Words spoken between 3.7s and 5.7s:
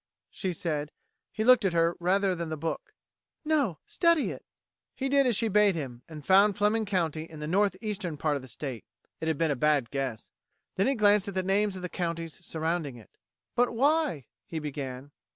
study it." He did as she